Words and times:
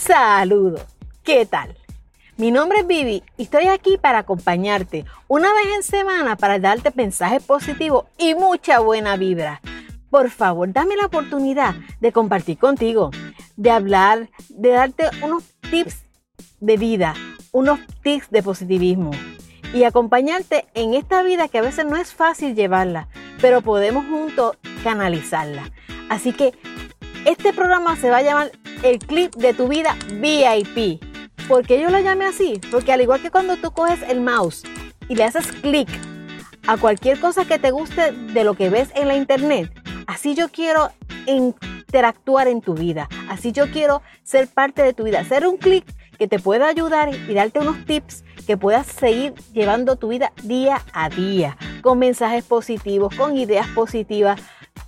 Saludos, 0.00 0.80
¿qué 1.22 1.44
tal? 1.44 1.76
Mi 2.38 2.50
nombre 2.50 2.78
es 2.80 2.86
Vivi 2.86 3.22
y 3.36 3.42
estoy 3.42 3.66
aquí 3.66 3.98
para 3.98 4.20
acompañarte 4.20 5.04
una 5.28 5.52
vez 5.52 5.66
en 5.76 5.82
semana 5.82 6.36
para 6.36 6.58
darte 6.58 6.90
mensajes 6.94 7.42
positivos 7.42 8.06
y 8.16 8.34
mucha 8.34 8.80
buena 8.80 9.18
vibra. 9.18 9.60
Por 10.08 10.30
favor, 10.30 10.72
dame 10.72 10.96
la 10.96 11.04
oportunidad 11.04 11.74
de 12.00 12.12
compartir 12.12 12.56
contigo, 12.56 13.10
de 13.56 13.70
hablar, 13.70 14.30
de 14.48 14.70
darte 14.70 15.04
unos 15.22 15.44
tips 15.70 16.06
de 16.60 16.78
vida, 16.78 17.12
unos 17.52 17.78
tips 18.02 18.30
de 18.30 18.42
positivismo 18.42 19.10
y 19.74 19.84
acompañarte 19.84 20.64
en 20.72 20.94
esta 20.94 21.22
vida 21.22 21.48
que 21.48 21.58
a 21.58 21.62
veces 21.62 21.84
no 21.84 21.96
es 21.96 22.14
fácil 22.14 22.54
llevarla, 22.54 23.08
pero 23.42 23.60
podemos 23.60 24.06
juntos 24.06 24.56
canalizarla. 24.82 25.70
Así 26.08 26.32
que 26.32 26.54
este 27.26 27.52
programa 27.52 27.96
se 27.96 28.08
va 28.08 28.16
a 28.16 28.22
llamar 28.22 28.50
el 28.82 28.98
clip 28.98 29.34
de 29.34 29.54
tu 29.54 29.68
vida 29.68 29.96
VIP. 30.14 31.02
¿Por 31.48 31.66
qué 31.66 31.80
yo 31.80 31.90
lo 31.90 31.98
llamé 31.98 32.26
así? 32.26 32.60
Porque 32.70 32.92
al 32.92 33.00
igual 33.00 33.20
que 33.20 33.30
cuando 33.30 33.56
tú 33.56 33.72
coges 33.72 34.00
el 34.08 34.20
mouse 34.20 34.62
y 35.08 35.16
le 35.16 35.24
haces 35.24 35.52
clic 35.52 35.88
a 36.66 36.76
cualquier 36.76 37.18
cosa 37.20 37.44
que 37.44 37.58
te 37.58 37.70
guste 37.70 38.12
de 38.12 38.44
lo 38.44 38.54
que 38.54 38.70
ves 38.70 38.90
en 38.94 39.08
la 39.08 39.16
internet, 39.16 39.70
así 40.06 40.34
yo 40.34 40.48
quiero 40.48 40.90
interactuar 41.26 42.48
en 42.48 42.60
tu 42.60 42.74
vida. 42.74 43.08
Así 43.28 43.52
yo 43.52 43.70
quiero 43.70 44.02
ser 44.22 44.48
parte 44.48 44.82
de 44.82 44.92
tu 44.92 45.04
vida. 45.04 45.20
Hacer 45.20 45.46
un 45.46 45.56
clic 45.56 45.84
que 46.18 46.28
te 46.28 46.38
pueda 46.38 46.68
ayudar 46.68 47.10
y 47.14 47.34
darte 47.34 47.60
unos 47.60 47.84
tips 47.84 48.24
que 48.46 48.56
puedas 48.56 48.86
seguir 48.86 49.34
llevando 49.52 49.96
tu 49.96 50.08
vida 50.08 50.32
día 50.42 50.82
a 50.92 51.08
día, 51.08 51.56
con 51.82 51.98
mensajes 51.98 52.44
positivos, 52.44 53.14
con 53.14 53.36
ideas 53.36 53.66
positivas, 53.68 54.40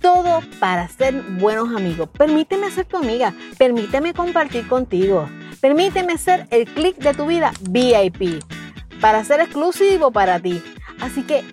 todo 0.03 0.41
para 0.59 0.89
ser 0.89 1.13
buenos 1.39 1.73
amigos. 1.73 2.09
Permíteme 2.09 2.69
ser 2.69 2.85
tu 2.85 2.97
amiga, 2.97 3.33
permíteme 3.57 4.13
compartir 4.13 4.67
contigo, 4.67 5.29
permíteme 5.61 6.17
ser 6.17 6.45
el 6.51 6.65
clic 6.65 6.97
de 6.97 7.13
tu 7.13 7.25
vida 7.25 7.53
VIP, 7.61 8.43
para 8.99 9.23
ser 9.23 9.39
exclusivo 9.39 10.11
para 10.11 10.41
ti. 10.41 10.61
Así 10.99 11.23
que 11.23 11.45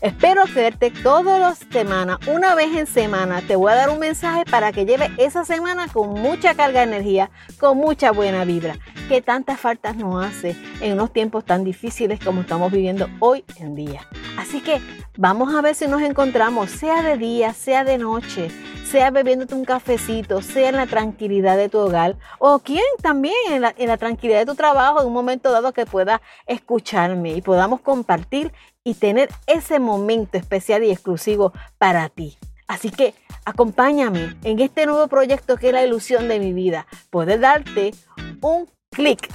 Espero 0.00 0.44
verte 0.54 0.90
todas 0.90 1.38
las 1.38 1.58
semanas, 1.70 2.18
una 2.26 2.54
vez 2.54 2.74
en 2.74 2.86
semana. 2.86 3.42
Te 3.42 3.54
voy 3.54 3.70
a 3.70 3.74
dar 3.74 3.90
un 3.90 3.98
mensaje 3.98 4.44
para 4.50 4.72
que 4.72 4.86
lleve 4.86 5.10
esa 5.18 5.44
semana 5.44 5.88
con 5.88 6.14
mucha 6.14 6.54
carga 6.54 6.80
de 6.80 6.94
energía, 6.94 7.30
con 7.58 7.76
mucha 7.76 8.10
buena 8.10 8.46
vibra, 8.46 8.78
que 9.10 9.20
tantas 9.20 9.60
faltas 9.60 9.96
nos 9.96 10.24
hace 10.24 10.56
en 10.80 10.94
unos 10.94 11.12
tiempos 11.12 11.44
tan 11.44 11.64
difíciles 11.64 12.18
como 12.18 12.40
estamos 12.40 12.72
viviendo 12.72 13.10
hoy 13.18 13.44
en 13.56 13.74
día. 13.74 14.08
Así 14.38 14.62
que 14.62 14.80
vamos 15.18 15.54
a 15.54 15.60
ver 15.60 15.74
si 15.74 15.86
nos 15.86 16.00
encontramos, 16.00 16.70
sea 16.70 17.02
de 17.02 17.18
día, 17.18 17.52
sea 17.52 17.84
de 17.84 17.98
noche, 17.98 18.50
sea 18.90 19.12
bebiéndote 19.12 19.54
un 19.54 19.64
cafecito, 19.64 20.42
sea 20.42 20.68
en 20.68 20.76
la 20.76 20.86
tranquilidad 20.86 21.56
de 21.56 21.68
tu 21.68 21.78
hogar, 21.78 22.16
o 22.40 22.58
quien 22.58 22.82
también 23.00 23.34
en 23.48 23.88
la, 23.88 23.96
tranquilidad 23.96 24.40
de 24.40 24.46
tu 24.46 24.56
trabajo, 24.56 25.00
en 25.00 25.06
un 25.06 25.12
momento 25.12 25.52
dado 25.52 25.72
que 25.72 25.86
pueda 25.86 26.20
escucharme 26.46 27.34
y 27.34 27.40
podamos 27.40 27.80
compartir 27.82 28.52
y 28.82 28.94
tener 28.94 29.28
ese 29.46 29.78
momento 29.78 30.36
especial 30.38 30.82
y 30.82 30.90
exclusivo 30.90 31.52
para 31.78 32.08
ti. 32.08 32.36
Así 32.66 32.90
que 32.90 33.14
acompáñame 33.44 34.36
en 34.42 34.58
este 34.58 34.86
nuevo 34.86 35.06
proyecto 35.06 35.56
que 35.56 35.68
es 35.68 35.72
la 35.72 35.84
ilusión 35.84 36.26
de 36.26 36.40
mi 36.40 36.52
vida. 36.52 36.86
Poder 37.10 37.38
darte 37.38 37.92
un 38.40 38.68
clic 38.90 39.28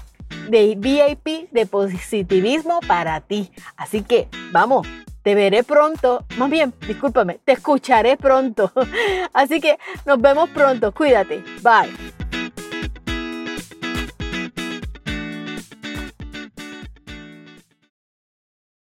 de 0.49 0.75
VIP 0.75 1.49
de 1.51 1.65
positivismo 1.65 2.81
para 2.87 3.21
ti. 3.21 3.51
Así 3.77 4.01
que 4.01 4.27
vamos, 4.51 4.85
te 5.25 5.33
veré 5.33 5.63
pronto. 5.63 6.23
Más 6.37 6.51
bien, 6.51 6.71
discúlpame, 6.87 7.39
te 7.43 7.53
escucharé 7.53 8.15
pronto. 8.15 8.71
Así 9.33 9.59
que 9.59 9.79
nos 10.05 10.21
vemos 10.21 10.49
pronto. 10.51 10.91
Cuídate. 10.93 11.43
Bye. 11.63 12.24